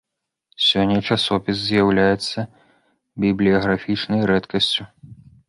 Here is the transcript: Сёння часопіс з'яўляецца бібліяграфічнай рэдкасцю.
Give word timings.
Сёння 0.67 0.95
часопіс 1.09 1.57
з'яўляецца 1.65 2.39
бібліяграфічнай 3.27 4.21
рэдкасцю. 4.35 4.83